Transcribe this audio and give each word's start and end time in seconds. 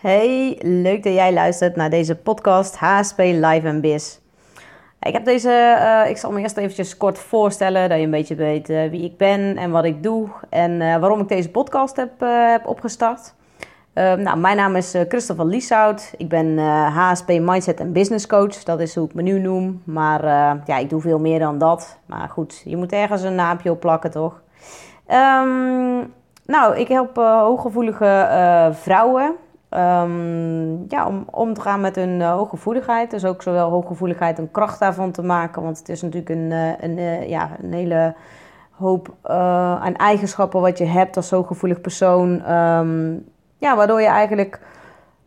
Hey, 0.00 0.58
leuk 0.62 1.02
dat 1.02 1.12
jij 1.12 1.32
luistert 1.32 1.76
naar 1.76 1.90
deze 1.90 2.16
podcast 2.16 2.76
HSP 2.76 3.18
Live 3.18 3.68
and 3.68 3.80
Biz. 3.80 4.18
Ik 5.00 5.12
heb 5.12 5.24
deze, 5.24 5.76
uh, 5.78 6.10
ik 6.10 6.16
zal 6.16 6.32
me 6.32 6.40
eerst 6.40 6.56
eventjes 6.56 6.96
kort 6.96 7.18
voorstellen, 7.18 7.88
dat 7.88 7.98
je 7.98 8.04
een 8.04 8.10
beetje 8.10 8.34
weet 8.34 8.70
uh, 8.70 8.90
wie 8.90 9.04
ik 9.04 9.16
ben 9.16 9.56
en 9.56 9.70
wat 9.70 9.84
ik 9.84 10.02
doe 10.02 10.28
en 10.50 10.70
uh, 10.70 10.96
waarom 10.96 11.20
ik 11.20 11.28
deze 11.28 11.50
podcast 11.50 11.96
heb, 11.96 12.10
heb 12.50 12.66
opgestart. 12.66 13.34
nou, 13.94 14.38
mijn 14.38 14.56
naam 14.56 14.76
is 14.76 14.94
Christopher 15.08 15.46
Lieshout. 15.46 16.14
Ik 16.16 16.28
ben 16.28 16.58
HSP 16.88 17.28
Mindset 17.28 17.80
en 17.80 17.92
Business 17.92 18.26
Coach. 18.26 18.62
Dat 18.62 18.80
is 18.80 18.94
hoe 18.94 19.06
ik 19.06 19.14
me 19.14 19.22
nu 19.22 19.38
noem. 19.40 19.82
Maar 19.84 20.24
ja, 20.66 20.76
ik 20.76 20.90
doe 20.90 21.00
veel 21.00 21.18
meer 21.18 21.38
dan 21.38 21.58
dat. 21.58 21.98
Maar 22.06 22.28
goed, 22.28 22.62
je 22.64 22.76
moet 22.76 22.92
ergens 22.92 23.22
een 23.22 23.34
naampje 23.34 23.70
op 23.70 23.80
plakken, 23.80 24.10
toch? 24.10 24.42
Um, 25.10 26.12
nou, 26.46 26.76
ik 26.76 26.88
help 26.88 27.16
hooggevoelige 27.16 28.28
vrouwen 28.72 29.34
Um, 29.70 30.84
ja, 30.88 31.06
om 31.06 31.24
om 31.30 31.54
te 31.54 31.60
gaan 31.60 31.80
met 31.80 31.94
hun 31.94 32.20
uh, 32.20 32.32
hooggevoeligheid. 32.32 33.10
Dus 33.10 33.24
ook 33.24 33.42
zowel 33.42 33.70
hooggevoeligheid 33.70 34.38
een 34.38 34.50
kracht 34.50 34.78
daarvan 34.78 35.10
te 35.10 35.22
maken. 35.22 35.62
Want 35.62 35.78
het 35.78 35.88
is 35.88 36.02
natuurlijk 36.02 36.30
een, 36.30 36.50
uh, 36.50 36.80
een, 36.80 36.98
uh, 36.98 37.28
ja, 37.28 37.50
een 37.62 37.72
hele 37.72 38.14
hoop 38.70 39.14
aan 39.22 39.96
eigenschappen 39.96 40.60
wat 40.60 40.78
je 40.78 40.84
hebt 40.84 41.16
als 41.16 41.30
hooggevoelig 41.30 41.80
persoon. 41.80 42.52
Um, 42.52 43.24
ja, 43.56 43.76
waardoor 43.76 44.00
je 44.00 44.06
eigenlijk 44.06 44.60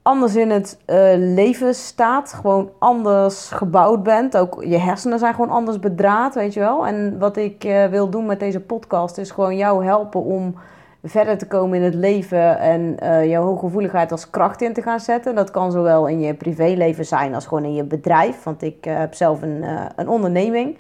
anders 0.01 0.35
in 0.35 0.49
het 0.49 0.79
leven 1.17 1.75
staat. 1.75 2.33
Gewoon 2.33 2.69
anders 2.79 3.49
gebouwd 3.49 4.03
bent. 4.03 4.37
Ook 4.37 4.63
je 4.63 4.77
hersenen 4.77 5.19
zijn 5.19 5.33
gewoon 5.33 5.49
anders 5.55 5.79
bedraad, 5.79 6.35
weet 6.35 6.53
je 6.53 6.59
wel. 6.59 6.87
En 6.87 7.19
wat 7.19 7.37
ik 7.37 7.87
wil 7.89 8.09
doen 8.09 8.25
met 8.25 8.39
deze 8.39 8.59
podcast 8.59 9.17
is 9.17 9.31
gewoon 9.31 9.57
jou 9.57 9.85
helpen 9.85 10.23
om 10.23 10.55
verder 11.03 11.37
te 11.37 11.47
komen 11.47 11.77
in 11.77 11.83
het 11.83 11.93
leven 11.93 12.59
en 12.59 12.95
uh, 13.03 13.25
jouw 13.25 13.43
hooggevoeligheid 13.43 14.11
als 14.11 14.29
kracht 14.29 14.61
in 14.61 14.73
te 14.73 14.81
gaan 14.81 14.99
zetten. 14.99 15.35
Dat 15.35 15.51
kan 15.51 15.71
zowel 15.71 16.07
in 16.07 16.19
je 16.19 16.33
privéleven 16.33 17.05
zijn 17.05 17.35
als 17.35 17.45
gewoon 17.45 17.63
in 17.63 17.73
je 17.73 17.83
bedrijf. 17.83 18.43
Want 18.43 18.61
ik 18.61 18.85
uh, 18.85 18.97
heb 18.97 19.13
zelf 19.13 19.41
een, 19.41 19.57
uh, 19.61 19.85
een 19.95 20.09
onderneming. 20.09 20.77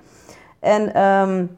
En 0.59 1.01
um, 1.03 1.57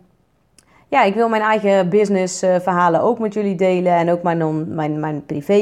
ja, 0.88 1.04
ik 1.04 1.14
wil 1.14 1.30
mijn 1.30 1.42
eigen 1.42 1.90
business 1.90 2.40
verhalen 2.40 3.02
ook 3.02 3.20
met 3.20 3.34
jullie 3.34 3.56
delen. 3.56 3.94
En 3.94 4.12
ook 4.12 4.24
mijn, 4.24 4.76
mijn, 4.76 5.00
mijn 5.00 5.26
privé 5.26 5.62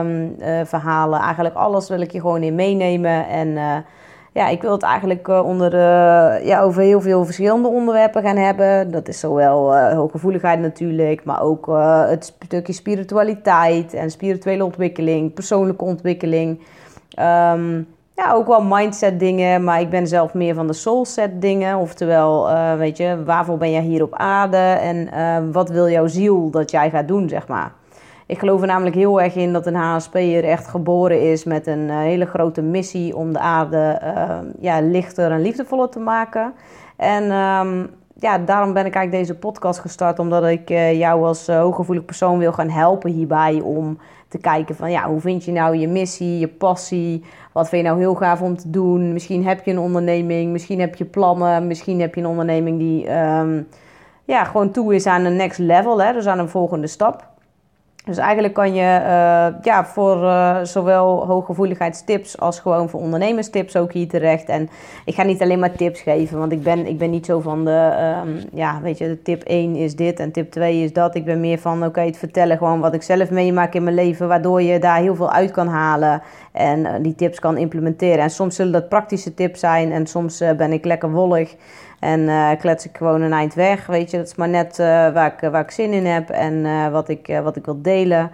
um, 0.00 0.36
verhalen. 0.66 1.20
Eigenlijk 1.20 1.54
alles 1.54 1.88
wil 1.88 2.00
ik 2.00 2.10
je 2.10 2.20
gewoon 2.20 2.42
in 2.42 2.54
meenemen. 2.54 3.28
En 3.28 3.84
ja, 4.34 4.48
ik 4.48 4.62
wil 4.62 4.72
het 4.72 4.82
eigenlijk 4.82 5.28
uh, 5.28 5.44
onder, 5.44 5.74
uh, 5.74 6.46
ja, 6.46 6.60
over 6.60 6.82
heel 6.82 7.00
veel 7.00 7.24
verschillende 7.24 7.68
onderwerpen 7.68 8.22
gaan 8.22 8.36
hebben. 8.36 8.90
Dat 8.90 9.08
is 9.08 9.20
zowel 9.20 9.74
uh, 9.74 9.92
hooggevoeligheid 9.92 10.60
natuurlijk, 10.60 11.24
maar 11.24 11.42
ook 11.42 11.66
het 12.08 12.34
stukje 12.44 12.72
spiritualiteit 12.72 13.94
en 13.94 14.10
spirituele 14.10 14.64
ontwikkeling, 14.64 15.34
persoonlijke 15.34 15.84
ontwikkeling. 15.84 16.58
Um, 17.18 17.86
ja, 18.14 18.32
ook 18.32 18.46
wel 18.46 18.62
mindset 18.62 19.20
dingen, 19.20 19.64
maar 19.64 19.80
ik 19.80 19.90
ben 19.90 20.06
zelf 20.06 20.34
meer 20.34 20.54
van 20.54 20.66
de 20.66 20.72
soulset 20.72 21.40
dingen. 21.40 21.78
Oftewel, 21.78 22.48
weet 22.76 22.96
je, 22.96 23.24
waarvoor 23.24 23.58
ben 23.58 23.70
jij 23.70 23.82
hier 23.82 24.02
op 24.02 24.14
aarde 24.14 24.56
en 24.56 25.52
wat 25.52 25.68
wil 25.68 25.88
jouw 25.88 26.06
ziel 26.06 26.50
dat 26.50 26.70
jij 26.70 26.90
gaat 26.90 27.08
doen, 27.08 27.28
zeg 27.28 27.48
maar. 27.48 27.72
Ik 28.26 28.38
geloof 28.38 28.60
er 28.60 28.66
namelijk 28.66 28.96
heel 28.96 29.20
erg 29.20 29.34
in 29.34 29.52
dat 29.52 29.66
een 29.66 29.74
HSP'er 29.74 30.44
echt 30.44 30.66
geboren 30.66 31.30
is 31.30 31.44
met 31.44 31.66
een 31.66 31.88
uh, 31.88 31.98
hele 31.98 32.26
grote 32.26 32.62
missie 32.62 33.16
om 33.16 33.32
de 33.32 33.38
aarde 33.38 34.00
uh, 34.02 34.38
ja, 34.60 34.80
lichter 34.80 35.30
en 35.30 35.42
liefdevoller 35.42 35.88
te 35.88 35.98
maken. 35.98 36.52
En 36.96 37.32
um, 37.32 37.90
ja, 38.14 38.38
daarom 38.38 38.72
ben 38.72 38.86
ik 38.86 38.94
eigenlijk 38.94 39.26
deze 39.26 39.38
podcast 39.38 39.80
gestart, 39.80 40.18
omdat 40.18 40.46
ik 40.46 40.70
uh, 40.70 40.98
jou 40.98 41.24
als 41.24 41.46
hooggevoelig 41.46 42.04
persoon 42.04 42.38
wil 42.38 42.52
gaan 42.52 42.68
helpen 42.68 43.10
hierbij 43.10 43.60
om 43.60 43.98
te 44.28 44.38
kijken 44.38 44.74
van 44.74 44.90
ja, 44.90 45.08
hoe 45.08 45.20
vind 45.20 45.44
je 45.44 45.52
nou 45.52 45.76
je 45.76 45.88
missie, 45.88 46.38
je 46.38 46.48
passie, 46.48 47.24
wat 47.52 47.68
vind 47.68 47.82
je 47.82 47.88
nou 47.88 48.00
heel 48.00 48.14
gaaf 48.14 48.42
om 48.42 48.56
te 48.56 48.70
doen. 48.70 49.12
Misschien 49.12 49.46
heb 49.46 49.64
je 49.64 49.70
een 49.70 49.78
onderneming, 49.78 50.52
misschien 50.52 50.80
heb 50.80 50.94
je 50.94 51.04
plannen, 51.04 51.66
misschien 51.66 52.00
heb 52.00 52.14
je 52.14 52.20
een 52.20 52.26
onderneming 52.26 52.78
die 52.78 53.16
um, 53.16 53.68
ja, 54.24 54.44
gewoon 54.44 54.70
toe 54.70 54.94
is 54.94 55.06
aan 55.06 55.24
een 55.24 55.36
next 55.36 55.58
level, 55.58 56.02
hè, 56.02 56.12
dus 56.12 56.26
aan 56.26 56.38
een 56.38 56.48
volgende 56.48 56.86
stap. 56.86 57.32
Dus 58.04 58.16
eigenlijk 58.16 58.54
kan 58.54 58.74
je 58.74 59.00
uh, 59.00 59.46
ja, 59.62 59.84
voor 59.84 60.22
uh, 60.22 60.56
zowel 60.62 61.26
hooggevoeligheidstips 61.26 62.40
als 62.40 62.60
gewoon 62.60 62.88
voor 62.88 63.00
ondernemerstips 63.00 63.76
ook 63.76 63.92
hier 63.92 64.08
terecht. 64.08 64.48
En 64.48 64.68
ik 65.04 65.14
ga 65.14 65.22
niet 65.22 65.42
alleen 65.42 65.58
maar 65.58 65.72
tips 65.72 66.00
geven, 66.00 66.38
want 66.38 66.52
ik 66.52 66.62
ben, 66.62 66.86
ik 66.86 66.98
ben 66.98 67.10
niet 67.10 67.26
zo 67.26 67.40
van 67.40 67.64
de, 67.64 67.92
um, 68.24 68.40
ja, 68.52 68.80
weet 68.80 68.98
je, 68.98 69.22
tip 69.22 69.42
1 69.42 69.76
is 69.76 69.96
dit 69.96 70.20
en 70.20 70.32
tip 70.32 70.50
2 70.50 70.82
is 70.82 70.92
dat. 70.92 71.14
Ik 71.14 71.24
ben 71.24 71.40
meer 71.40 71.58
van, 71.58 71.84
oké, 71.84 72.00
het 72.00 72.16
vertellen 72.16 72.58
gewoon 72.58 72.80
wat 72.80 72.94
ik 72.94 73.02
zelf 73.02 73.30
meemaak 73.30 73.74
in 73.74 73.84
mijn 73.84 73.96
leven, 73.96 74.28
waardoor 74.28 74.62
je 74.62 74.78
daar 74.78 74.98
heel 74.98 75.14
veel 75.14 75.30
uit 75.30 75.50
kan 75.50 75.68
halen 75.68 76.22
en 76.52 76.80
uh, 76.80 76.92
die 77.00 77.14
tips 77.14 77.38
kan 77.38 77.56
implementeren. 77.56 78.18
En 78.18 78.30
soms 78.30 78.56
zullen 78.56 78.72
dat 78.72 78.88
praktische 78.88 79.34
tips 79.34 79.60
zijn 79.60 79.92
en 79.92 80.06
soms 80.06 80.38
ben 80.56 80.72
ik 80.72 80.84
lekker 80.84 81.10
wollig. 81.10 81.56
En 82.00 82.20
uh, 82.20 82.50
klets 82.58 82.84
ik 82.84 82.96
gewoon 82.96 83.22
een 83.22 83.32
eind 83.32 83.54
weg. 83.54 83.86
Weet 83.86 84.10
je, 84.10 84.16
dat 84.16 84.26
is 84.26 84.34
maar 84.34 84.48
net 84.48 84.78
uh, 84.78 84.86
waar, 84.86 85.34
ik, 85.36 85.50
waar 85.50 85.62
ik 85.62 85.70
zin 85.70 85.92
in 85.92 86.06
heb 86.06 86.30
en 86.30 86.90
wat, 86.92 87.08
ik, 87.08 87.40
wat 87.42 87.56
ik 87.56 87.64
wil 87.64 87.82
delen. 87.82 88.30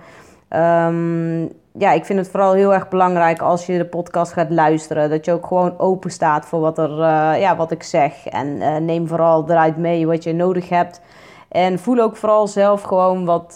Um, 0.56 1.48
ja, 1.78 1.92
ik 1.92 2.04
vind 2.04 2.18
het 2.18 2.30
vooral 2.30 2.52
heel 2.52 2.74
erg 2.74 2.88
belangrijk 2.88 3.40
als 3.40 3.66
je 3.66 3.78
de 3.78 3.84
podcast 3.84 4.32
gaat 4.32 4.50
luisteren. 4.50 5.10
Dat 5.10 5.24
je 5.24 5.32
ook 5.32 5.46
gewoon 5.46 5.78
open 5.78 6.10
staat 6.10 6.46
voor 6.46 6.60
wat, 6.60 6.78
er, 6.78 6.96
ja, 7.38 7.56
wat 7.56 7.70
ik 7.70 7.82
zeg. 7.82 8.26
En 8.26 8.84
neem 8.84 9.08
vooral 9.08 9.50
eruit 9.50 9.76
mee 9.76 10.06
wat 10.06 10.24
je 10.24 10.32
nodig 10.32 10.68
hebt. 10.68 11.00
En 11.48 11.78
voel 11.78 11.98
ook 11.98 12.16
vooral 12.16 12.46
zelf 12.46 12.82
gewoon 12.82 13.24
wat, 13.24 13.52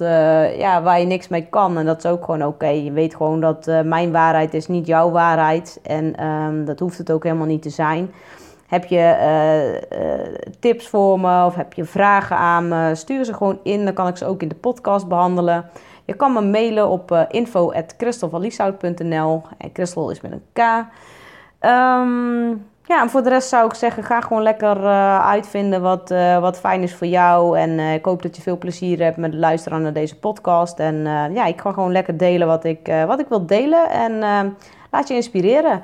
ja, 0.58 0.82
waar 0.82 1.00
je 1.00 1.06
niks 1.06 1.28
mee 1.28 1.46
kan. 1.46 1.78
En 1.78 1.84
dat 1.84 2.04
is 2.04 2.10
ook 2.10 2.24
gewoon 2.24 2.44
oké. 2.44 2.68
Je 2.68 2.92
weet 2.92 3.14
gewoon 3.14 3.40
dat 3.40 3.70
mijn 3.84 4.12
waarheid 4.12 4.54
is 4.54 4.66
niet 4.66 4.86
jouw 4.86 5.10
waarheid. 5.10 5.80
En 5.82 6.26
um, 6.26 6.64
dat 6.64 6.78
hoeft 6.78 6.98
het 6.98 7.10
ook 7.10 7.22
helemaal 7.22 7.46
niet 7.46 7.62
te 7.62 7.70
zijn. 7.70 8.10
Heb 8.74 8.84
je 8.84 9.16
uh, 9.20 9.98
uh, 10.00 10.34
tips 10.60 10.88
voor 10.88 11.20
me 11.20 11.44
of 11.44 11.54
heb 11.54 11.72
je 11.72 11.84
vragen 11.84 12.36
aan 12.36 12.68
me? 12.68 12.94
Stuur 12.94 13.24
ze 13.24 13.34
gewoon 13.34 13.58
in, 13.62 13.84
dan 13.84 13.94
kan 13.94 14.06
ik 14.06 14.16
ze 14.16 14.26
ook 14.26 14.42
in 14.42 14.48
de 14.48 14.54
podcast 14.54 15.08
behandelen. 15.08 15.70
Je 16.04 16.14
kan 16.14 16.32
me 16.32 16.40
mailen 16.40 16.88
op 16.88 17.10
uh, 17.10 17.20
en 19.58 19.70
Christel 19.72 20.10
is 20.10 20.20
met 20.20 20.32
een 20.32 20.42
K. 20.52 20.58
Um, 21.60 22.66
ja, 22.84 23.02
en 23.02 23.10
voor 23.10 23.22
de 23.22 23.28
rest 23.28 23.48
zou 23.48 23.66
ik 23.66 23.74
zeggen, 23.74 24.02
ga 24.02 24.20
gewoon 24.20 24.42
lekker 24.42 24.86
uitvinden 25.20 25.82
wat, 25.82 26.14
wat 26.40 26.58
fijn 26.58 26.82
is 26.82 26.94
voor 26.94 27.06
jou. 27.06 27.58
En 27.58 27.78
ik 27.78 28.04
hoop 28.04 28.22
dat 28.22 28.36
je 28.36 28.42
veel 28.42 28.58
plezier 28.58 29.02
hebt 29.02 29.16
met 29.16 29.34
luisteren 29.34 29.82
naar 29.82 29.92
deze 29.92 30.18
podcast. 30.18 30.78
En 30.78 31.02
ja, 31.32 31.44
ik 31.44 31.60
ga 31.60 31.72
gewoon 31.72 31.92
lekker 31.92 32.16
delen 32.16 32.46
wat 32.46 32.64
ik, 32.64 32.92
wat 33.06 33.20
ik 33.20 33.28
wil 33.28 33.46
delen. 33.46 33.90
En 33.90 34.18
laat 34.90 35.08
je 35.08 35.14
inspireren. 35.14 35.82